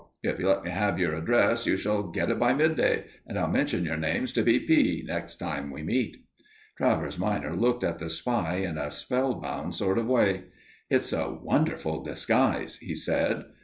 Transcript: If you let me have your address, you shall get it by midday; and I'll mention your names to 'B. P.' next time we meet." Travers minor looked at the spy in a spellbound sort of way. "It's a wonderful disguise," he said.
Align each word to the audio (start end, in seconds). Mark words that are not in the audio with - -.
If 0.23 0.39
you 0.39 0.47
let 0.47 0.63
me 0.63 0.71
have 0.71 0.97
your 0.97 1.13
address, 1.13 1.67
you 1.67 1.77
shall 1.77 2.01
get 2.09 2.31
it 2.31 2.39
by 2.39 2.53
midday; 2.53 3.05
and 3.27 3.37
I'll 3.37 3.47
mention 3.47 3.85
your 3.85 3.97
names 3.97 4.33
to 4.33 4.41
'B. 4.41 4.61
P.' 4.61 5.03
next 5.05 5.35
time 5.35 5.69
we 5.69 5.83
meet." 5.83 6.17
Travers 6.75 7.19
minor 7.19 7.55
looked 7.55 7.83
at 7.83 7.99
the 7.99 8.09
spy 8.09 8.55
in 8.55 8.79
a 8.79 8.89
spellbound 8.89 9.75
sort 9.75 9.99
of 9.99 10.07
way. 10.07 10.45
"It's 10.89 11.13
a 11.13 11.29
wonderful 11.29 12.01
disguise," 12.01 12.77
he 12.77 12.95
said. 12.95 13.45